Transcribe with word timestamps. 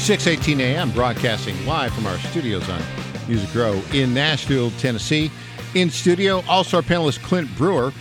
618 0.00 0.60
AM, 0.62 0.90
broadcasting 0.92 1.66
live 1.66 1.92
from 1.92 2.06
our 2.06 2.16
studios 2.18 2.66
on 2.70 2.80
Music 3.28 3.54
Row 3.54 3.80
in 3.92 4.14
Nashville, 4.14 4.70
Tennessee. 4.78 5.30
In 5.74 5.90
studio, 5.90 6.42
All 6.48 6.64
Star 6.64 6.80
panelist 6.80 7.22
Clint 7.22 7.54
Brewer, 7.54 7.92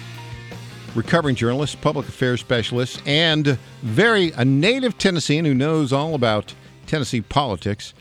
recovering 0.96 1.36
journalist, 1.36 1.82
public 1.82 2.08
affairs 2.08 2.40
specialist, 2.40 3.06
and 3.06 3.60
very 3.82 4.32
a 4.32 4.46
native 4.46 4.98
Tennessean 4.98 5.44
who 5.44 5.54
knows 5.54 5.92
all 5.92 6.16
about 6.16 6.56
Tennessee 6.88 7.20
politics. 7.20 7.94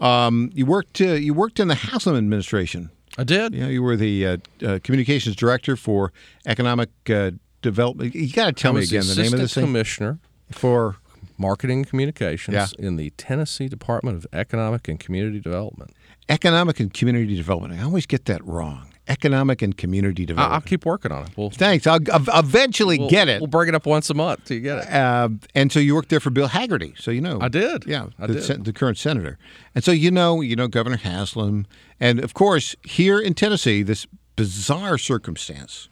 Um, 0.00 0.50
you 0.52 0.66
worked 0.66 1.00
uh, 1.00 1.12
you 1.12 1.32
worked 1.32 1.60
in 1.60 1.68
the 1.68 1.76
Haslam 1.76 2.16
administration. 2.16 2.90
I 3.16 3.22
did. 3.22 3.54
You 3.54 3.60
know, 3.60 3.68
you 3.68 3.84
were 3.84 3.96
the 3.96 4.26
uh, 4.26 4.36
uh, 4.66 4.78
communications 4.82 5.36
director 5.36 5.76
for 5.76 6.12
economic 6.44 6.90
uh, 7.08 7.30
development. 7.62 8.16
You 8.16 8.32
got 8.32 8.46
to 8.46 8.52
tell 8.52 8.72
me 8.72 8.82
again 8.82 9.04
the, 9.06 9.14
name 9.14 9.32
of 9.32 9.38
this 9.38 9.54
thing 9.54 9.64
commissioner 9.64 10.18
for 10.50 10.96
marketing 11.38 11.78
and 11.78 11.88
communications 11.88 12.54
Yeah. 12.54 12.66
in 12.86 12.96
the 12.96 13.10
Tennessee 13.10 13.68
Department 13.68 14.16
of 14.16 14.26
Economic 14.32 14.88
and 14.88 14.98
Community 15.00 15.40
Development. 15.40 15.90
economic 16.30 16.80
and 16.80 16.94
community 16.94 17.36
development. 17.36 17.78
I 17.78 17.84
always 17.84 18.06
get 18.06 18.24
that 18.26 18.42
wrong. 18.46 18.86
Economic 19.08 19.60
and 19.60 19.76
community 19.76 20.24
development. 20.24 20.54
I'll 20.54 20.66
keep 20.66 20.86
working 20.86 21.12
on 21.12 21.24
it. 21.24 21.28
We'll, 21.36 21.50
Thanks. 21.50 21.86
I'll, 21.86 21.98
I'll 22.10 22.40
eventually 22.40 22.98
we'll- 22.98 23.10
get 23.10 23.28
it. 23.28 23.42
We'll 23.42 23.48
bring 23.48 23.68
it 23.68 23.74
up 23.74 23.84
once 23.84 24.08
a 24.08 24.14
month 24.14 24.46
till 24.46 24.56
you 24.56 24.62
get 24.62 24.78
it. 24.78 24.90
Uh, 24.90 25.28
and 25.54 25.70
so 25.70 25.78
you 25.80 25.94
worked 25.94 26.08
there 26.08 26.20
for 26.20 26.30
Bill 26.30 26.48
Hagerty, 26.48 26.98
so 26.98 27.10
you 27.10 27.20
know. 27.20 27.38
I 27.42 27.48
did. 27.48 27.84
Yeah, 27.86 28.06
I 28.18 28.26
the, 28.26 28.40
did. 28.40 28.64
the 28.64 28.72
current 28.72 28.96
senator, 28.96 29.36
and 29.74 29.84
so 29.84 29.92
you 29.92 30.10
know, 30.10 30.40
you 30.40 30.56
know 30.56 30.66
Governor 30.66 30.96
Haslam, 30.96 31.66
and 32.00 32.20
of 32.20 32.32
course 32.32 32.74
here 32.84 33.20
in 33.20 33.34
Tennessee, 33.34 33.82
this 33.82 34.06
bizarre 34.36 34.96
circumstance 34.96 35.90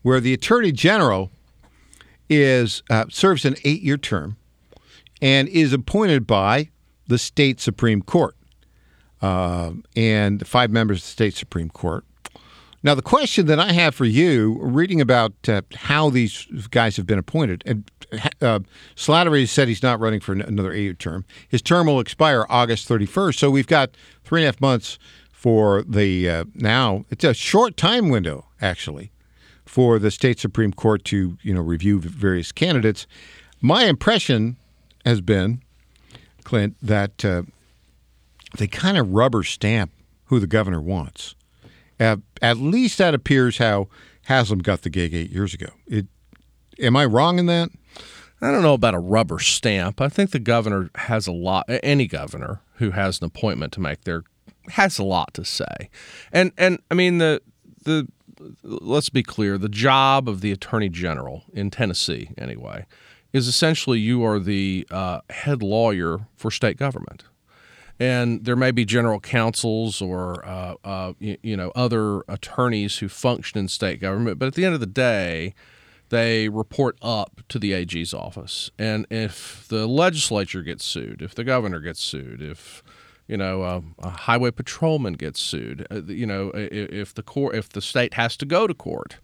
where 0.00 0.20
the 0.20 0.32
Attorney 0.32 0.72
General 0.72 1.30
is 2.30 2.82
uh, 2.90 3.04
serves 3.10 3.44
an 3.44 3.56
eight-year 3.64 3.98
term 3.98 4.36
and 5.20 5.48
is 5.48 5.72
appointed 5.72 6.26
by 6.26 6.70
the 7.06 7.18
state 7.18 7.60
Supreme 7.60 8.02
Court 8.02 8.36
uh, 9.22 9.72
and 9.94 10.46
five 10.46 10.70
members 10.70 10.98
of 10.98 11.02
the 11.04 11.10
state 11.10 11.34
Supreme 11.34 11.70
Court. 11.70 12.04
Now, 12.82 12.94
the 12.94 13.02
question 13.02 13.46
that 13.46 13.58
I 13.58 13.72
have 13.72 13.94
for 13.94 14.04
you, 14.04 14.58
reading 14.60 15.00
about 15.00 15.32
uh, 15.48 15.62
how 15.74 16.10
these 16.10 16.46
guys 16.70 16.96
have 16.96 17.06
been 17.06 17.18
appointed, 17.18 17.62
and 17.66 17.90
uh, 18.40 18.60
Slattery 18.94 19.48
said 19.48 19.66
he's 19.66 19.82
not 19.82 19.98
running 19.98 20.20
for 20.20 20.34
another 20.34 20.72
eight-year 20.72 20.94
term. 20.94 21.24
His 21.48 21.62
term 21.62 21.88
will 21.88 21.98
expire 21.98 22.46
August 22.48 22.88
31st, 22.88 23.38
so 23.38 23.50
we've 23.50 23.66
got 23.66 23.96
three 24.22 24.42
and 24.42 24.44
a 24.44 24.48
half 24.48 24.60
months 24.60 24.98
for 25.32 25.82
the 25.82 26.30
uh, 26.30 26.44
now. 26.54 27.04
It's 27.10 27.24
a 27.24 27.34
short 27.34 27.76
time 27.76 28.08
window, 28.08 28.46
actually, 28.60 29.10
for 29.64 29.98
the 29.98 30.12
state 30.12 30.38
Supreme 30.38 30.72
Court 30.72 31.04
to 31.06 31.36
you 31.42 31.54
know 31.54 31.62
review 31.62 31.98
various 31.98 32.52
candidates. 32.52 33.06
My 33.60 33.86
impression 33.86 34.56
has 35.06 35.20
been, 35.20 35.62
Clint, 36.44 36.76
that 36.82 37.24
uh, 37.24 37.42
they 38.58 38.66
kind 38.66 38.98
of 38.98 39.10
rubber 39.10 39.42
stamp 39.42 39.92
who 40.26 40.38
the 40.40 40.46
governor 40.46 40.80
wants. 40.80 41.34
At 41.98 42.58
least 42.58 42.98
that 42.98 43.14
appears 43.14 43.58
how 43.58 43.88
Haslam 44.24 44.58
got 44.58 44.82
the 44.82 44.90
gig 44.90 45.14
eight 45.14 45.30
years 45.30 45.54
ago. 45.54 45.68
It, 45.86 46.06
am 46.78 46.96
I 46.96 47.06
wrong 47.06 47.38
in 47.38 47.46
that? 47.46 47.70
I 48.42 48.50
don't 48.50 48.62
know 48.62 48.74
about 48.74 48.94
a 48.94 48.98
rubber 48.98 49.38
stamp. 49.38 50.00
I 50.00 50.08
think 50.08 50.30
the 50.30 50.38
governor 50.38 50.90
has 50.96 51.26
a 51.26 51.32
lot. 51.32 51.64
Any 51.68 52.06
governor 52.06 52.60
who 52.74 52.90
has 52.90 53.20
an 53.20 53.24
appointment 53.24 53.72
to 53.74 53.80
make 53.80 54.04
there 54.04 54.24
has 54.68 54.98
a 54.98 55.04
lot 55.04 55.32
to 55.34 55.44
say, 55.44 55.88
and 56.32 56.52
and 56.58 56.80
I 56.90 56.94
mean 56.94 57.16
the 57.16 57.40
the 57.84 58.08
let's 58.62 59.08
be 59.08 59.22
clear. 59.22 59.56
The 59.56 59.70
job 59.70 60.28
of 60.28 60.42
the 60.42 60.52
attorney 60.52 60.90
general 60.90 61.44
in 61.54 61.70
Tennessee, 61.70 62.30
anyway, 62.36 62.84
is 63.36 63.46
essentially 63.46 63.98
you 63.98 64.24
are 64.24 64.38
the 64.38 64.86
uh, 64.90 65.20
head 65.30 65.62
lawyer 65.62 66.26
for 66.36 66.50
state 66.50 66.78
government. 66.78 67.24
And 68.00 68.44
there 68.44 68.56
may 68.56 68.70
be 68.70 68.84
general 68.84 69.20
counsels 69.20 70.02
or 70.02 70.44
uh, 70.44 70.74
uh, 70.84 71.12
you, 71.18 71.36
you 71.42 71.56
know 71.56 71.72
other 71.74 72.22
attorneys 72.28 72.98
who 72.98 73.08
function 73.08 73.58
in 73.58 73.68
state 73.68 74.00
government, 74.00 74.38
but 74.38 74.46
at 74.46 74.54
the 74.54 74.64
end 74.64 74.74
of 74.74 74.80
the 74.80 74.86
day, 74.86 75.54
they 76.08 76.48
report 76.48 76.96
up 77.02 77.40
to 77.48 77.58
the 77.58 77.72
AG's 77.72 78.12
office. 78.12 78.70
And 78.78 79.06
if 79.10 79.66
the 79.68 79.86
legislature 79.86 80.62
gets 80.62 80.84
sued, 80.84 81.22
if 81.22 81.34
the 81.34 81.44
governor 81.44 81.80
gets 81.80 82.00
sued, 82.00 82.42
if 82.42 82.82
you 83.26 83.36
know 83.38 83.62
a, 83.62 83.82
a 84.06 84.10
highway 84.10 84.50
patrolman 84.50 85.14
gets 85.14 85.40
sued, 85.40 85.86
uh, 85.90 86.02
you 86.06 86.26
know 86.26 86.52
if 86.54 87.14
the 87.14 87.22
court, 87.22 87.54
if 87.54 87.70
the 87.70 87.82
state 87.82 88.14
has 88.14 88.36
to 88.38 88.46
go 88.46 88.66
to 88.66 88.74
court 88.74 89.16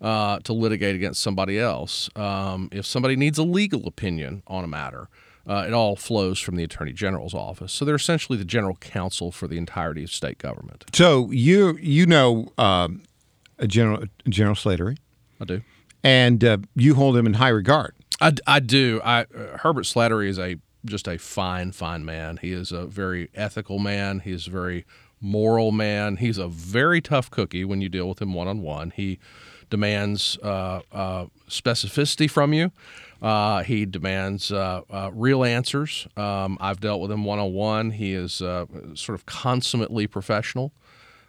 uh, 0.00 0.38
to 0.40 0.52
litigate 0.52 0.94
against 0.94 1.22
somebody 1.22 1.58
else, 1.58 2.10
um, 2.16 2.68
if 2.72 2.84
somebody 2.86 3.16
needs 3.16 3.38
a 3.38 3.42
legal 3.44 3.86
opinion 3.86 4.42
on 4.46 4.64
a 4.64 4.68
matter. 4.68 5.08
Uh, 5.48 5.64
it 5.64 5.72
all 5.72 5.94
flows 5.94 6.40
from 6.40 6.56
the 6.56 6.64
attorney 6.64 6.92
general's 6.92 7.32
office, 7.32 7.72
so 7.72 7.84
they're 7.84 7.94
essentially 7.94 8.36
the 8.36 8.44
general 8.44 8.74
counsel 8.80 9.30
for 9.30 9.46
the 9.46 9.56
entirety 9.56 10.02
of 10.02 10.10
state 10.10 10.38
government. 10.38 10.84
So 10.92 11.30
you 11.30 11.78
you 11.80 12.04
know 12.04 12.48
um, 12.58 13.04
a 13.56 13.68
General 13.68 14.06
General 14.28 14.56
Slattery, 14.56 14.98
I 15.40 15.44
do. 15.44 15.62
and 16.02 16.42
uh, 16.42 16.58
you 16.74 16.96
hold 16.96 17.16
him 17.16 17.26
in 17.26 17.34
high 17.34 17.50
regard. 17.50 17.94
I, 18.20 18.32
I 18.44 18.58
do. 18.58 19.00
I 19.04 19.20
uh, 19.20 19.58
Herbert 19.58 19.84
Slattery 19.84 20.26
is 20.26 20.38
a 20.40 20.56
just 20.84 21.06
a 21.06 21.16
fine, 21.16 21.70
fine 21.70 22.04
man. 22.04 22.38
He 22.38 22.50
is 22.50 22.72
a 22.72 22.84
very 22.86 23.30
ethical 23.32 23.78
man. 23.78 24.20
He 24.20 24.32
is 24.32 24.48
a 24.48 24.50
very 24.50 24.84
moral 25.20 25.70
man. 25.70 26.16
He's 26.16 26.38
a 26.38 26.48
very 26.48 27.00
tough 27.00 27.30
cookie 27.30 27.64
when 27.64 27.80
you 27.80 27.88
deal 27.88 28.08
with 28.08 28.20
him 28.20 28.34
one 28.34 28.48
on 28.48 28.62
one. 28.62 28.90
He 28.90 29.18
demands 29.70 30.38
uh, 30.42 30.80
uh, 30.92 31.26
specificity 31.48 32.30
from 32.30 32.52
you. 32.52 32.72
Uh, 33.22 33.62
he 33.62 33.86
demands 33.86 34.52
uh, 34.52 34.82
uh, 34.90 35.10
real 35.12 35.42
answers. 35.44 36.06
Um, 36.16 36.58
I've 36.60 36.80
dealt 36.80 37.00
with 37.00 37.10
him 37.10 37.24
one 37.24 37.38
on 37.38 37.52
one. 37.52 37.90
He 37.92 38.12
is 38.12 38.42
uh, 38.42 38.66
sort 38.94 39.14
of 39.14 39.24
consummately 39.26 40.06
professional. 40.06 40.72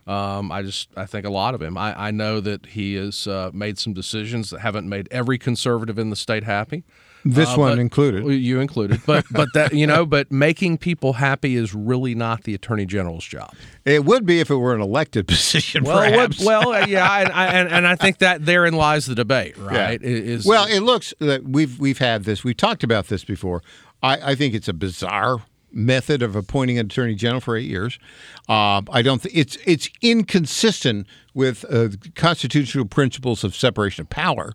Um, 0.07 0.51
I 0.53 0.62
just 0.62 0.90
I 0.95 1.06
think 1.06 1.25
a 1.25 1.29
lot 1.29 1.53
of 1.53 1.62
him. 1.62 1.78
I, 1.78 2.07
I 2.07 2.12
know 2.12 2.40
that 2.40 2.66
he 2.68 2.95
has 2.95 3.28
uh, 3.28 3.51
made 3.53 3.78
some 3.78 3.94
decisions 3.94 4.50
that 4.51 4.59
haven't 4.62 4.88
made 4.88 5.07
every 5.12 5.38
conservative 5.38 6.00
in 6.00 6.09
the 6.09 6.16
state 6.16 6.44
happy. 6.45 6.84
This 7.25 7.50
Uh, 7.50 7.56
one 7.57 7.79
included. 7.79 8.25
You 8.25 8.62
included, 8.62 9.01
but 9.06 9.25
but 9.31 9.50
that 9.53 9.73
you 9.73 9.85
know, 9.85 10.06
but 10.06 10.31
making 10.31 10.78
people 10.78 11.13
happy 11.13 11.57
is 11.57 11.73
really 11.75 12.16
not 12.16 12.44
the 12.44 12.53
attorney 12.53 12.85
general's 12.85 13.25
job. 13.25 13.53
It 13.84 14.06
would 14.06 14.25
be 14.25 14.40
if 14.40 14.50
it 14.50 14.56
were 14.56 14.73
an 14.73 14.79
elected 14.81 15.28
position, 15.34 15.84
Well, 15.84 16.00
would- 16.00 16.13
perhaps. 16.13 16.39
well, 16.45 16.69
uh, 16.72 16.85
yeah, 16.88 17.12
and, 17.22 17.31
I- 17.34 17.47
and 17.47 17.68
and 17.69 17.85
I 17.88 17.95
think 17.95 18.19
that 18.19 18.45
therein 18.45 18.75
lies 18.75 19.07
the 19.07 19.16
debate, 19.16 19.57
right? 19.57 20.00
Yeah. 20.01 20.09
Is 20.09 20.45
well, 20.45 20.68
it 20.69 20.79
looks 20.81 21.13
that 21.19 21.44
we've 21.44 21.78
we've 21.79 21.97
had 22.00 22.24
this. 22.24 22.45
We've 22.45 22.56
talked 22.56 22.84
about 22.85 23.07
this 23.07 23.25
before. 23.25 23.62
I, 24.01 24.31
I 24.31 24.35
think 24.35 24.53
it's 24.53 24.69
a 24.69 24.74
bizarre 24.74 25.39
method 25.72 26.22
of 26.22 26.35
appointing 26.35 26.78
an 26.78 26.85
attorney 26.85 27.16
general 27.16 27.41
for 27.41 27.55
eight 27.55 27.67
years. 27.67 28.00
Uh, 28.47 28.81
I 28.91 29.01
don't. 29.01 29.22
think 29.22 29.35
it's 29.35 29.57
it's 29.66 29.89
inconsistent 30.01 31.07
with 31.33 31.66
uh, 31.69 31.89
constitutional 32.16 32.85
principles 32.85 33.44
of 33.44 33.55
separation 33.55 34.01
of 34.01 34.09
power. 34.09 34.53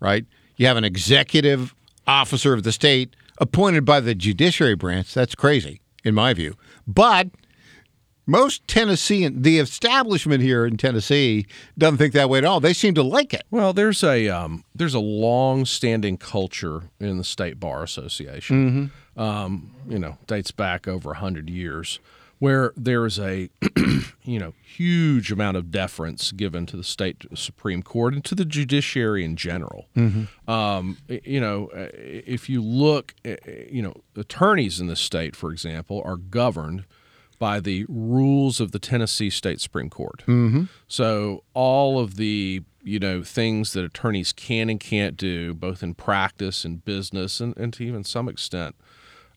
Right? 0.00 0.26
You 0.56 0.66
have 0.66 0.76
an 0.76 0.84
executive 0.84 1.74
officer 2.06 2.52
of 2.52 2.62
the 2.62 2.72
state 2.72 3.14
appointed 3.38 3.84
by 3.84 4.00
the 4.00 4.14
judiciary 4.14 4.74
branch. 4.74 5.14
That's 5.14 5.34
crazy, 5.34 5.80
in 6.04 6.14
my 6.14 6.34
view. 6.34 6.54
But 6.86 7.28
most 8.26 8.66
Tennessean, 8.68 9.42
the 9.42 9.58
establishment 9.58 10.42
here 10.42 10.64
in 10.64 10.76
Tennessee, 10.76 11.46
doesn't 11.76 11.98
think 11.98 12.14
that 12.14 12.28
way 12.28 12.38
at 12.38 12.44
all. 12.44 12.60
They 12.60 12.72
seem 12.72 12.94
to 12.94 13.02
like 13.02 13.34
it. 13.34 13.44
Well, 13.50 13.72
there's 13.72 14.04
a 14.04 14.28
um, 14.28 14.64
there's 14.74 14.94
a 14.94 15.00
long-standing 15.00 16.18
culture 16.18 16.84
in 17.00 17.18
the 17.18 17.24
state 17.24 17.58
bar 17.58 17.82
association. 17.82 18.90
Mm-hmm. 19.14 19.20
Um, 19.20 19.74
you 19.88 19.98
know, 19.98 20.18
dates 20.26 20.52
back 20.52 20.86
over 20.86 21.14
hundred 21.14 21.50
years, 21.50 21.98
where 22.38 22.72
there 22.76 23.04
is 23.06 23.18
a 23.18 23.50
you 24.24 24.38
know 24.38 24.54
huge 24.62 25.32
amount 25.32 25.56
of 25.56 25.70
deference 25.70 26.32
given 26.32 26.64
to 26.66 26.76
the 26.76 26.84
state 26.84 27.24
supreme 27.34 27.82
court 27.82 28.14
and 28.14 28.24
to 28.24 28.34
the 28.34 28.44
judiciary 28.44 29.24
in 29.24 29.36
general. 29.36 29.86
Mm-hmm. 29.96 30.50
Um, 30.50 30.98
you 31.08 31.40
know, 31.40 31.70
uh, 31.74 31.88
if 31.92 32.48
you 32.48 32.62
look, 32.62 33.14
uh, 33.24 33.34
you 33.68 33.82
know, 33.82 33.94
attorneys 34.16 34.80
in 34.80 34.86
the 34.86 34.96
state, 34.96 35.34
for 35.34 35.50
example, 35.50 36.00
are 36.04 36.16
governed 36.16 36.84
by 37.42 37.58
the 37.58 37.84
rules 37.88 38.60
of 38.60 38.70
the 38.70 38.78
Tennessee 38.78 39.28
State 39.28 39.60
Supreme 39.60 39.90
Court. 39.90 40.22
Mm-hmm. 40.28 40.66
So 40.86 41.42
all 41.54 41.98
of 41.98 42.14
the 42.14 42.62
you 42.84 43.00
know 43.00 43.24
things 43.24 43.72
that 43.72 43.84
attorneys 43.84 44.32
can 44.32 44.70
and 44.70 44.78
can't 44.78 45.16
do, 45.16 45.52
both 45.52 45.82
in 45.82 45.94
practice 45.94 46.64
and 46.64 46.84
business, 46.84 47.40
and, 47.40 47.56
and 47.56 47.72
to 47.72 47.84
even 47.84 48.04
some 48.04 48.28
extent 48.28 48.76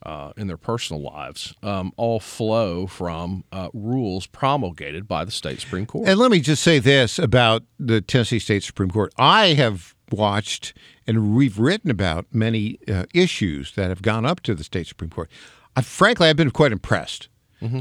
uh, 0.04 0.34
in 0.38 0.46
their 0.46 0.56
personal 0.56 1.02
lives, 1.02 1.56
um, 1.64 1.94
all 1.98 2.20
flow 2.20 2.86
from 2.86 3.44
uh, 3.52 3.70
rules 3.74 4.28
promulgated 4.28 5.08
by 5.08 5.26
the 5.26 5.32
state 5.32 5.60
Supreme 5.60 5.88
Court. 5.88 6.08
And 6.08 6.20
let 6.20 6.30
me 6.30 6.42
just 6.42 6.62
say 6.62 6.78
this 6.78 7.18
about 7.18 7.64
the 7.80 8.02
Tennessee 8.02 8.38
State 8.38 8.62
Supreme 8.62 8.92
Court. 8.92 9.12
I 9.18 9.56
have 9.56 9.96
watched 10.12 10.76
and 11.08 11.36
we've 11.36 11.58
written 11.58 11.90
about 11.90 12.28
many 12.32 12.78
uh, 12.88 13.06
issues 13.16 13.74
that 13.74 13.90
have 13.90 14.04
gone 14.04 14.28
up 14.28 14.42
to 14.42 14.54
the 14.54 14.64
state 14.64 14.86
Supreme 14.86 15.10
Court. 15.10 15.32
I, 15.76 15.82
frankly, 15.82 16.30
I've 16.30 16.38
been 16.38 16.52
quite 16.52 16.72
impressed 16.72 17.30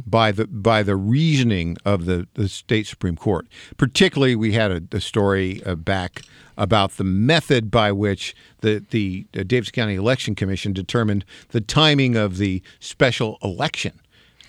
by 0.07 0.33
the 0.33 0.47
by 0.47 0.83
the 0.83 0.97
reasoning 0.97 1.77
of 1.85 2.07
the, 2.07 2.27
the 2.35 2.49
state 2.49 2.87
supreme 2.87 3.17
court. 3.17 3.47
Particularly, 3.77 4.37
we 4.37 4.53
had 4.53 4.71
a, 4.71 4.83
a 4.97 5.01
story 5.01 5.63
uh, 5.65 5.75
back 5.75 6.23
about 6.57 6.93
the 6.93 7.05
method 7.05 7.71
by 7.71 7.93
which 7.93 8.35
the 8.61 8.85
the 8.91 9.27
uh, 9.37 9.43
Davis 9.47 9.71
County 9.71 9.95
Election 9.95 10.35
Commission 10.35 10.73
determined 10.73 11.25
the 11.49 11.61
timing 11.61 12.17
of 12.17 12.39
the 12.39 12.63
special 12.81 13.39
election 13.43 14.01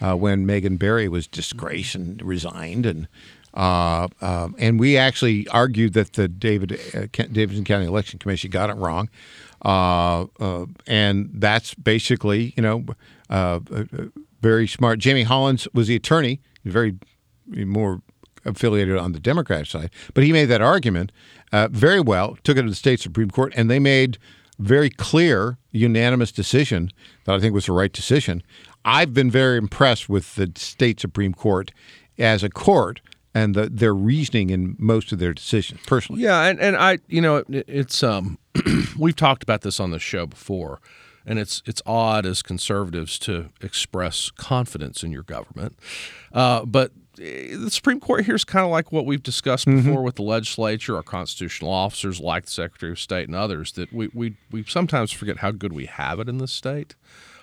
uh, 0.02 0.16
when 0.16 0.46
Megan 0.46 0.78
Barry 0.78 1.08
was 1.08 1.28
disgraced 1.28 1.96
and 1.96 2.22
resigned 2.22 2.86
and. 2.86 3.08
Uh, 3.54 4.10
um, 4.20 4.54
and 4.60 4.82
we 4.82 4.98
actually 4.98 5.48
argued 5.48 5.94
that 5.94 6.12
the 6.12 6.28
David 6.28 6.78
uh, 6.94 7.06
Davidson 7.32 7.64
County 7.64 7.86
Election 7.86 8.20
Commission 8.20 8.50
got 8.50 8.70
it 8.70 8.76
wrong, 8.76 9.10
uh, 9.64 10.26
uh, 10.42 10.66
and 10.86 11.30
that's 11.36 11.74
basically 11.74 12.54
you 12.58 12.62
know 12.62 12.84
uh, 13.30 13.62
uh, 13.74 13.84
very 14.46 14.68
smart. 14.68 15.00
Jamie 15.00 15.24
Hollins 15.24 15.68
was 15.74 15.88
the 15.88 15.96
attorney, 15.96 16.40
very 16.66 16.96
more 17.48 18.04
affiliated 18.46 18.96
on 18.96 19.12
the 19.12 19.20
Democratic 19.20 19.66
side, 19.66 19.90
but 20.14 20.24
he 20.24 20.32
made 20.32 20.46
that 20.46 20.62
argument 20.62 21.12
uh, 21.52 21.68
very 21.72 22.00
well. 22.00 22.38
Took 22.44 22.58
it 22.58 22.62
to 22.62 22.70
the 22.70 22.76
state 22.76 23.00
supreme 23.00 23.32
court, 23.32 23.54
and 23.56 23.72
they 23.72 23.80
made 23.80 24.20
very 24.60 24.92
clear, 24.92 25.58
unanimous 25.72 26.32
decision 26.32 26.92
that 27.26 27.34
I 27.34 27.40
think 27.40 27.56
was 27.56 27.66
the 27.66 27.72
right 27.72 27.92
decision. 27.92 28.44
I've 28.86 29.16
been 29.16 29.32
very 29.32 29.58
impressed 29.58 30.10
with 30.10 30.36
the 30.36 30.52
state 30.56 31.00
supreme 31.00 31.34
court 31.34 31.72
as 32.20 32.44
a 32.44 32.50
court 32.50 33.02
and 33.34 33.56
the, 33.56 33.68
their 33.68 33.96
reasoning 33.96 34.52
in 34.52 34.76
most 34.78 35.12
of 35.12 35.18
their 35.18 35.34
decisions 35.34 35.82
personally. 35.88 36.22
Yeah, 36.22 36.44
and, 36.44 36.60
and 36.60 36.78
I, 36.78 37.00
you 37.08 37.20
know, 37.20 37.38
it, 37.38 37.66
it's 37.68 38.04
um, 38.04 38.38
we've 39.00 39.16
talked 39.16 39.42
about 39.42 39.62
this 39.62 39.80
on 39.80 39.90
the 39.90 39.98
show 39.98 40.28
before, 40.28 40.80
and 41.26 41.40
it's 41.40 41.62
it's 41.66 41.82
odd 41.86 42.26
as 42.26 42.42
conservatives 42.42 43.18
to 43.20 43.50
express 43.62 44.32
confidence 44.32 45.04
in 45.04 45.12
your 45.12 45.24
government, 45.24 45.78
uh, 46.34 46.66
but 46.66 46.92
eh, 47.20 47.56
the 47.56 47.72
Supreme 47.72 48.00
Court 48.00 48.26
here 48.26 48.36
is 48.36 48.44
kind 48.44 48.66
of 48.66 48.72
like 48.72 48.92
what 48.92 49.06
we've 49.06 49.24
discussed 49.24 49.66
before 49.66 50.04
with 50.04 50.16
the 50.16 50.24
legislature, 50.24 50.96
our 50.96 51.04
constitutional 51.04 51.72
officers, 51.72 52.20
like 52.20 52.46
the 52.46 52.52
Secretary 52.52 52.92
of 52.92 53.00
State 53.00 53.28
and 53.28 53.36
others, 53.36 53.72
that 53.74 53.92
we, 53.92 54.10
we, 54.14 54.36
we 54.52 54.64
sometimes 54.64 55.12
forget 55.12 55.38
how 55.38 55.52
good 55.52 55.74
we 55.74 55.86
have 55.86 56.20
it 56.20 56.30
in 56.30 56.38
this 56.38 56.52
state. 56.52 56.96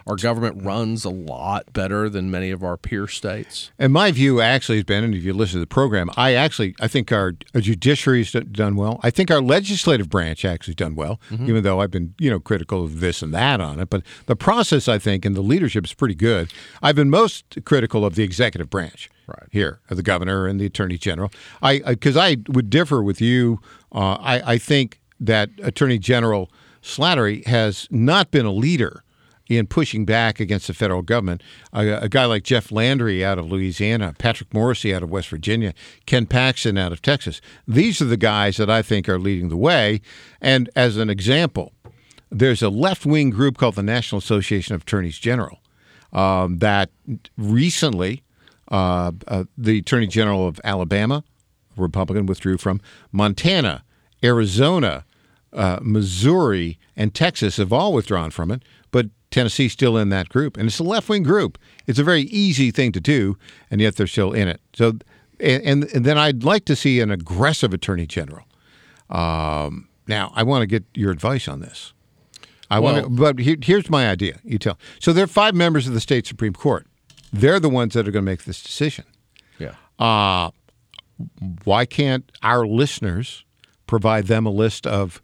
Our 0.07 0.17
government 0.17 0.63
runs 0.63 1.05
a 1.05 1.11
lot 1.11 1.73
better 1.73 2.09
than 2.09 2.31
many 2.31 2.51
of 2.51 2.63
our 2.63 2.77
peer 2.77 3.07
states. 3.07 3.71
And 3.79 3.93
my 3.93 4.11
view 4.11 4.41
actually 4.41 4.79
has 4.79 4.85
been, 4.85 5.05
and 5.05 5.15
if 5.15 5.23
you 5.23 5.33
listen 5.33 5.55
to 5.55 5.61
the 5.61 5.67
program, 5.67 6.11
I 6.17 6.35
actually 6.35 6.75
I 6.81 6.89
think 6.89 7.13
our, 7.13 7.35
our 7.55 7.61
judiciary's 7.61 8.33
done 8.33 8.77
well. 8.77 9.01
I 9.03 9.11
think 9.11 9.31
our 9.31 9.41
legislative 9.41 10.09
branch 10.09 10.45
actually 10.45 10.75
done 10.75 10.95
well, 10.95 11.21
even 11.31 11.63
though 11.63 11.81
I've 11.81 11.91
been 11.91 12.15
you 12.19 12.31
know 12.31 12.41
critical 12.41 12.85
of 12.85 13.01
this 13.01 13.23
and 13.23 13.33
that 13.35 13.61
on 13.61 13.81
it. 13.81 13.91
But 13.91 14.03
the 14.27 14.37
process, 14.37 14.89
I 14.89 14.99
think, 14.99 15.25
and 15.25 15.35
the 15.37 15.43
leadership 15.43 15.85
is 15.85 15.95
pretty 15.95 16.15
good. 16.15 16.53
I've 16.83 16.97
been 16.97 17.11
most 17.11 17.59
critical 17.65 18.05
of 18.05 18.15
the 18.15 18.23
executive 18.25 18.71
branch 18.71 19.09
Right. 19.29 19.49
here, 19.53 19.81
of 19.89 19.97
the 19.97 20.03
governor 20.03 20.49
and 20.49 20.61
the 20.61 20.67
attorney 20.67 20.99
general. 20.99 21.31
I 21.63 21.79
because 21.79 22.17
I, 22.17 22.39
would 22.49 22.69
differ 22.71 23.03
with 23.03 23.21
you. 23.21 23.61
Uh, 23.93 24.15
I 24.15 24.55
I 24.55 24.59
think 24.59 25.01
that 25.21 25.51
Attorney 25.63 25.99
General 25.99 26.51
Slattery 26.83 27.47
has 27.47 27.87
not 27.91 28.31
been 28.33 28.45
a 28.45 28.53
leader 28.53 29.05
in 29.59 29.67
pushing 29.67 30.05
back 30.05 30.41
against 30.41 30.67
the 30.67 30.75
federal 30.75 31.03
government. 31.03 31.43
A, 31.73 32.05
a 32.05 32.09
guy 32.09 32.25
like 32.25 32.45
Jeff 32.45 32.73
Landry 32.73 33.25
out 33.25 33.39
of 33.39 33.47
Louisiana, 33.51 34.15
Patrick 34.19 34.51
Morrisey 34.51 34.95
out 34.95 35.03
of 35.03 35.11
West 35.11 35.29
Virginia, 35.29 35.75
Ken 36.07 36.27
Paxton 36.27 36.79
out 36.79 36.93
of 36.93 37.03
Texas. 37.03 37.41
These 37.67 38.01
are 38.01 38.07
the 38.07 38.17
guys 38.17 38.57
that 38.57 38.71
I 38.71 38.83
think 38.83 39.09
are 39.09 39.19
leading 39.19 39.49
the 39.49 39.57
way. 39.57 40.01
And 40.41 40.71
as 40.77 40.97
an 40.97 41.11
example, 41.11 41.73
there's 42.31 42.63
a 42.63 42.71
left 42.71 43.05
wing 43.05 43.31
group 43.31 43.59
called 43.59 43.75
the 43.75 43.83
National 43.83 44.19
Association 44.19 44.75
of 44.75 44.83
Attorneys 44.83 45.19
General 45.19 45.59
um, 46.13 46.59
that 46.59 46.91
recently 47.37 48.23
uh, 48.71 49.13
uh, 49.29 49.45
the 49.57 49.79
Attorney 49.79 50.07
General 50.07 50.47
of 50.47 50.61
Alabama, 50.65 51.25
Republican, 51.77 52.27
withdrew 52.27 52.59
from 52.59 52.81
Montana, 53.11 53.85
Arizona, 54.25 55.05
uh, 55.53 55.79
Missouri, 55.83 56.79
and 56.97 57.15
Texas 57.15 57.57
have 57.57 57.73
all 57.73 57.93
withdrawn 57.93 58.31
from 58.31 58.51
it, 58.51 58.63
but 58.91 59.07
Tennessee's 59.33 59.73
still 59.73 59.97
in 59.97 60.11
that 60.11 60.29
group, 60.29 60.57
and 60.57 60.67
it's 60.67 60.79
a 60.79 60.85
left 60.85 61.09
wing 61.09 61.25
group. 61.25 61.59
It's 61.87 61.99
a 61.99 62.05
very 62.05 62.23
easy 62.23 62.71
thing 62.71 62.93
to 62.93 63.01
do, 63.01 63.37
and 63.71 63.81
yet 63.81 63.97
they're 63.97 64.07
still 64.07 64.33
in 64.33 64.47
it. 64.47 64.61
So, 64.75 64.93
and, 65.41 65.85
and, 65.85 66.05
then 66.05 66.19
I'd 66.19 66.45
like 66.45 66.67
to 66.67 66.77
see 66.77 67.01
an 67.01 67.11
aggressive 67.11 67.75
attorney 67.75 68.07
general. 68.07 68.47
Um, 69.11 69.89
now, 70.07 70.33
I 70.37 70.43
want 70.45 70.63
to 70.63 70.67
get 70.67 70.85
your 70.95 71.11
advice 71.11 71.49
on 71.49 71.61
this. 71.61 71.93
I 72.71 72.79
want 72.79 73.05
to, 73.05 73.11
but 73.11 73.39
here, 73.39 73.57
here's 73.61 73.91
my 73.91 74.09
idea. 74.09 74.39
You 74.45 74.59
tell. 74.59 74.79
So 74.99 75.13
there 75.13 75.25
are 75.25 75.29
five 75.29 75.55
members 75.55 75.87
of 75.87 75.95
the 75.95 76.01
state 76.01 76.27
supreme 76.27 76.55
court. 76.55 76.87
They're 77.33 77.61
the 77.61 77.69
ones 77.69 77.95
that 77.95 78.09
are 78.09 78.11
going 78.11 78.25
to 78.25 78.31
make 78.31 78.45
this 78.45 78.63
decision. 78.63 79.05
Yeah. 79.59 79.75
Uh, 79.99 80.51
why 81.65 81.85
can't 81.85 82.31
our 82.43 82.67
listeners 82.67 83.45
provide 83.87 84.27
them 84.27 84.47
a 84.47 84.51
list 84.51 84.87
of 84.87 85.23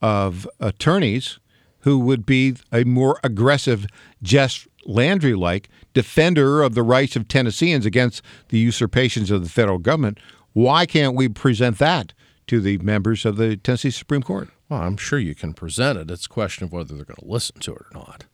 of 0.00 0.48
attorneys 0.60 1.38
who 1.80 1.98
would 1.98 2.26
be 2.26 2.54
a 2.72 2.84
more 2.84 3.18
aggressive, 3.22 3.86
Jeff 4.22 4.66
Landry 4.84 5.34
like 5.34 5.68
defender 5.94 6.62
of 6.62 6.74
the 6.74 6.82
rights 6.82 7.14
of 7.16 7.28
Tennesseans 7.28 7.84
against 7.86 8.22
the 8.48 8.58
usurpations 8.58 9.30
of 9.30 9.42
the 9.42 9.50
federal 9.50 9.78
government? 9.78 10.18
Why 10.52 10.86
can't 10.86 11.14
we 11.14 11.28
present 11.28 11.78
that 11.78 12.12
to 12.48 12.60
the 12.60 12.78
members 12.78 13.24
of 13.24 13.36
the 13.36 13.56
Tennessee 13.56 13.90
Supreme 13.90 14.22
Court? 14.22 14.48
Well, 14.68 14.82
I'm 14.82 14.96
sure 14.96 15.18
you 15.18 15.34
can 15.34 15.54
present 15.54 15.98
it. 15.98 16.10
It's 16.10 16.26
a 16.26 16.28
question 16.28 16.64
of 16.64 16.72
whether 16.72 16.94
they're 16.94 17.04
going 17.04 17.16
to 17.16 17.24
listen 17.24 17.60
to 17.60 17.72
it 17.74 17.82
or 17.82 17.90
not. 17.92 18.24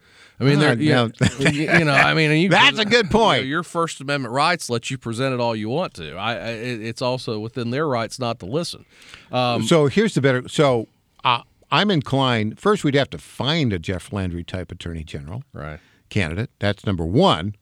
I 0.40 0.44
mean, 0.44 0.56
Ah, 0.56 0.60
they're, 0.60 0.74
you, 1.52 1.62
you, 1.78 1.84
know, 1.84 1.92
I 1.92 2.12
mean, 2.14 2.32
you, 2.40 2.48
That's 2.50 2.78
a 2.78 2.84
good 2.84 3.06
you 3.06 3.18
know, 3.18 3.18
point. 3.18 3.44
your 3.46 3.62
First 3.62 4.00
Amendment 4.00 4.34
rights 4.34 4.68
let 4.68 4.90
you 4.90 4.98
present 4.98 5.32
it 5.32 5.40
all 5.40 5.54
you 5.54 5.68
want 5.68 5.94
to. 5.94 6.16
I, 6.16 6.32
I 6.34 6.50
it's 6.50 7.02
also 7.02 7.38
within 7.38 7.70
their 7.70 7.86
rights 7.86 8.18
not 8.18 8.40
to 8.40 8.46
listen. 8.46 8.84
Um, 9.30 9.62
so 9.62 9.86
here's 9.86 10.14
the 10.14 10.20
better. 10.20 10.48
So 10.48 10.88
uh, 11.24 11.42
I'm 11.74 11.90
inclined. 11.90 12.60
First, 12.60 12.84
we'd 12.84 12.94
have 12.94 13.10
to 13.10 13.18
find 13.18 13.72
a 13.72 13.80
Jeff 13.80 14.12
Landry 14.12 14.44
type 14.44 14.70
attorney 14.70 15.02
general. 15.02 15.42
right. 15.52 15.80
candidate. 16.08 16.50
That's 16.60 16.86
number 16.86 17.04
one. 17.04 17.56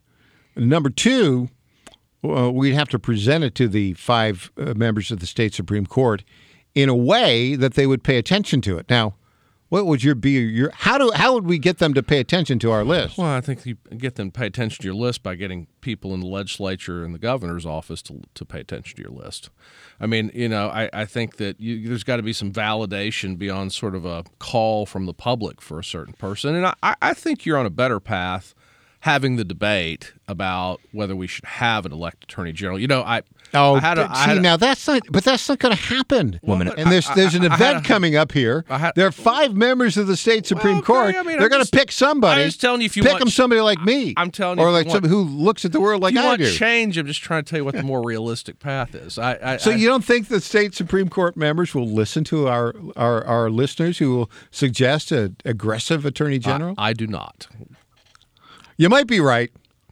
Number 0.55 0.91
two, 0.91 1.49
uh, 2.23 2.53
we'd 2.53 2.75
have 2.75 2.91
to 2.91 2.99
present 2.99 3.43
it 3.43 3.55
to 3.55 3.69
the 3.69 3.95
five 3.95 4.53
uh, 4.59 4.75
members 4.75 5.11
of 5.11 5.21
the 5.21 5.27
state 5.27 5.55
supreme 5.55 5.87
court 5.87 6.25
in 6.75 6.91
a 6.91 6.95
way 6.95 7.57
that 7.57 7.73
they 7.73 7.87
would 7.87 8.05
pay 8.05 8.19
attention 8.19 8.61
to 8.61 8.77
it. 8.77 8.91
Now, 8.91 9.15
what 9.73 9.87
would 9.87 10.05
your 10.05 10.15
be 10.15 10.33
your 10.33 10.71
how 10.75 10.99
do 10.99 11.11
how 11.15 11.33
would 11.33 11.47
we 11.47 11.59
get 11.59 11.79
them 11.79 11.95
to 11.95 12.03
pay 12.03 12.21
attention 12.21 12.59
to 12.59 12.71
our 12.71 12.85
list? 12.85 13.17
Well, 13.17 13.29
I 13.29 13.41
think 13.41 13.65
you 13.65 13.77
get 13.97 14.17
them 14.17 14.31
to 14.31 14.39
pay 14.39 14.45
attention 14.45 14.83
to 14.83 14.87
your 14.87 14.95
list 14.95 15.23
by 15.23 15.35
getting 15.35 15.67
people 15.81 16.13
in 16.13 16.21
the 16.21 16.27
legislature 16.27 17.03
and 17.03 17.15
the 17.15 17.19
governor's 17.19 17.65
office 17.65 18.03
to, 18.03 18.21
to 18.35 18.45
pay 18.45 18.61
attention 18.61 18.97
to 18.97 19.03
your 19.03 19.11
list. 19.11 19.49
I 19.99 20.05
mean, 20.05 20.31
you 20.35 20.47
know, 20.47 20.69
I, 20.69 20.91
I 20.93 21.07
think 21.07 21.39
that 21.39 21.59
you, 21.59 21.89
there's 21.89 22.05
got 22.05 22.17
to 22.17 22.23
be 22.23 22.35
some 22.35 22.53
validation 22.53 23.39
beyond 23.39 23.73
sort 23.73 23.95
of 23.95 24.05
a 24.05 24.25
call 24.39 24.85
from 24.85 25.07
the 25.07 25.15
public 25.15 25.63
for 25.63 25.79
a 25.79 25.85
certain 25.85 26.13
person. 26.13 26.55
And 26.55 26.67
I, 26.67 26.95
I 27.01 27.15
think 27.15 27.47
you're 27.47 27.57
on 27.57 27.65
a 27.65 27.71
better 27.71 27.99
path 27.99 28.55
having 29.03 29.35
the 29.35 29.45
debate 29.45 30.13
about 30.29 30.81
whether 30.93 31.15
we 31.17 31.27
should 31.27 31.45
have 31.45 31.85
an 31.85 31.93
elected 31.93 32.31
attorney 32.31 32.53
general. 32.53 32.79
You 32.79 32.87
know, 32.87 33.03
I, 33.03 33.23
Oh, 33.55 33.75
I 33.75 33.81
had 33.81 33.99
a, 33.99 34.05
see, 34.07 34.09
I 34.13 34.25
had 34.29 34.37
a- 34.39 34.41
now 34.41 34.57
that's 34.57 34.87
not, 34.87 35.03
but 35.11 35.25
that's 35.25 35.47
not 35.49 35.59
going 35.59 35.77
to 35.77 35.83
happen. 35.83 36.41
minute. 36.43 36.75
And 36.79 36.91
there's 36.91 37.07
there's 37.11 37.35
an 37.35 37.43
I- 37.43 37.49
I 37.49 37.55
event 37.55 37.61
had 37.75 37.77
a- 37.85 37.89
coming 37.89 38.17
up 38.17 38.33
here. 38.33 38.65
Had- 38.69 38.93
there 38.95 39.07
are 39.07 39.13
five 39.13 39.55
members 39.55 39.99
of 39.99 40.07
the 40.07 40.17
state 40.17 40.47
supreme 40.47 40.77
okay, 40.79 40.87
court. 40.87 41.15
I 41.17 41.23
mean, 41.23 41.39
They're 41.39 41.51
going 41.51 41.63
to 41.65 41.71
pick 41.71 41.93
somebody. 41.93 42.43
I'm 42.43 42.49
just 42.49 42.61
telling 42.63 42.81
you 42.81 42.87
if 42.87 42.97
you 42.97 43.03
pick 43.03 43.13
want- 43.13 43.21
them 43.21 43.29
somebody 43.31 43.61
like 43.61 43.83
me. 43.83 44.15
I'm 44.17 44.31
telling 44.31 44.59
you 44.59 44.65
or 44.65 44.69
if 44.69 44.87
you 44.87 44.93
like 44.93 45.03
want- 45.03 45.07
who 45.13 45.23
looks 45.23 45.65
at 45.67 45.73
the 45.73 45.81
world 45.81 46.01
like 46.01 46.15
you 46.15 46.21
I 46.21 46.25
want 46.25 46.39
do. 46.39 46.51
change. 46.51 46.97
I'm 46.97 47.07
just 47.07 47.21
trying 47.23 47.45
to 47.45 47.51
tell 47.51 47.59
you 47.59 47.65
what 47.65 47.75
the 47.75 47.83
more 47.83 48.03
realistic 48.03 48.59
path 48.61 48.95
is. 48.95 49.19
I, 49.19 49.39
I 49.43 49.57
So 49.59 49.71
I, 49.73 49.75
you 49.75 49.87
don't 49.89 50.05
think 50.05 50.29
the 50.29 50.41
state 50.41 50.75
supreme 50.75 51.09
court 51.11 51.37
members 51.37 51.75
will 51.75 51.89
listen 51.89 52.25
to 52.25 52.49
our 52.49 52.73
our, 52.97 53.23
our 53.27 53.51
listeners 53.51 53.99
who 53.99 54.17
will 54.17 54.31
suggest 54.51 55.13
an 55.13 55.37
aggressive 55.45 56.07
attorney 56.07 56.39
general? 56.39 56.75
I, 56.79 56.91
I 56.91 56.93
do 56.95 57.07
not. 57.07 57.49
You 58.77 58.89
might 58.89 59.07
be 59.07 59.21
right. 59.21 59.51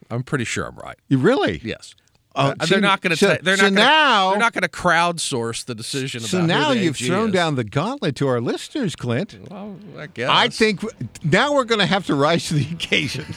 I'm 0.09 0.23
pretty 0.23 0.43
sure 0.45 0.65
I'm 0.65 0.75
right. 0.75 0.97
You 1.07 1.17
really? 1.17 1.61
Yes. 1.63 1.95
Oh, 2.33 2.51
Uh, 2.57 2.65
they're 2.65 2.79
not 2.79 3.01
going 3.01 3.11
to. 3.11 3.17
so- 3.17 3.37
they're 3.41 3.57
so 3.57 3.63
not 3.65 3.73
now- 3.73 4.29
they're 4.29 4.39
not 4.39 4.53
going 4.53 4.61
to 4.61 4.69
crowdsource 4.69 5.65
the 5.65 5.75
decision. 5.75 6.21
So 6.21 6.37
about 6.37 6.47
now 6.47 6.71
you've 6.71 6.95
AG 6.95 7.05
thrown 7.07 7.27
is. 7.27 7.33
down 7.33 7.55
the 7.55 7.65
gauntlet 7.65 8.15
to 8.17 8.27
our 8.29 8.39
listeners, 8.39 8.95
Clint. 8.95 9.37
Well, 9.49 9.75
I 9.99 10.07
guess. 10.07 10.29
I 10.31 10.47
think 10.47 10.81
now 11.25 11.53
we're 11.53 11.65
going 11.65 11.79
to 11.79 11.85
have 11.85 12.05
to 12.05 12.15
rise 12.15 12.47
to 12.47 12.53
the 12.53 12.67
occasion. 12.73 13.25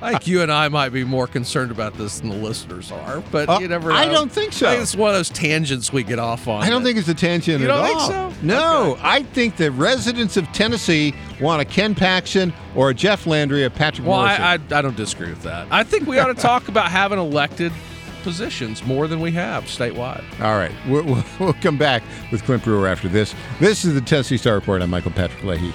Think 0.00 0.26
you 0.26 0.42
and 0.42 0.50
I 0.50 0.68
might 0.68 0.88
be 0.90 1.04
more 1.04 1.26
concerned 1.26 1.70
about 1.70 1.96
this 1.96 2.20
than 2.20 2.30
the 2.30 2.36
listeners 2.36 2.90
are, 2.90 3.22
but 3.30 3.48
Uh, 3.48 3.58
you 3.60 3.68
never. 3.68 3.90
Know. 3.90 3.94
I 3.96 4.06
don't 4.06 4.30
think 4.32 4.52
so. 4.52 4.66
I 4.66 4.72
think 4.72 4.82
it's 4.82 4.96
one 4.96 5.10
of 5.10 5.16
those 5.16 5.28
tangents 5.30 5.92
we 5.92 6.02
get 6.02 6.18
off 6.18 6.48
on. 6.48 6.62
I 6.62 6.70
don't 6.70 6.82
that- 6.82 6.88
think 6.88 6.98
it's 6.98 7.08
a 7.08 7.14
tangent 7.14 7.60
You 7.60 7.70
at 7.70 7.74
don't 7.74 7.86
think 7.86 8.00
all. 8.00 8.08
so? 8.30 8.32
No, 8.42 8.82
Okay. 8.92 9.00
I 9.04 9.22
think 9.22 9.56
the 9.56 9.70
residents 9.70 10.36
of 10.36 10.50
Tennessee 10.52 11.14
want 11.40 11.62
a 11.62 11.64
Ken 11.64 11.94
Paxton 11.94 12.52
or 12.74 12.90
a 12.90 12.94
Jeff 12.94 13.26
Landry, 13.26 13.64
a 13.64 13.70
Patrick 13.70 14.06
Well, 14.06 14.18
Morrison. 14.20 14.42
I, 14.42 14.52
I 14.52 14.78
I 14.78 14.82
don't 14.82 14.96
disagree 14.96 15.30
with 15.30 15.42
that. 15.42 15.68
I 15.70 15.84
think 15.84 16.06
we 16.06 16.18
ought 16.18 16.26
to 16.28 16.34
talk 16.34 16.68
about 16.68 16.90
having 16.90 17.18
elected 17.18 17.72
positions 18.22 18.84
more 18.84 19.06
than 19.06 19.20
we 19.20 19.30
have 19.32 19.64
statewide. 19.64 20.24
All 20.40 20.56
right, 20.56 20.72
we'll, 20.88 21.04
we'll, 21.04 21.24
we'll 21.40 21.52
come 21.54 21.76
back 21.76 22.02
with 22.32 22.42
Clint 22.44 22.64
Brewer 22.64 22.88
after 22.88 23.08
this. 23.08 23.34
This 23.60 23.84
is 23.84 23.94
the 23.94 24.00
Tennessee 24.00 24.36
Star 24.38 24.54
Report. 24.54 24.80
I'm 24.82 24.90
Michael 24.90 25.10
Patrick 25.12 25.42
Leahy. 25.44 25.72